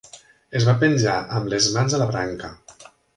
[0.59, 2.51] Es va penjar amb les mans a la branca.